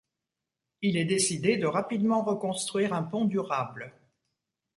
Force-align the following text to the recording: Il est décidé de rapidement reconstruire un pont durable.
Il 0.81 0.97
est 0.97 1.05
décidé 1.05 1.57
de 1.57 1.67
rapidement 1.67 2.23
reconstruire 2.23 2.91
un 2.91 3.03
pont 3.03 3.25
durable. 3.25 3.93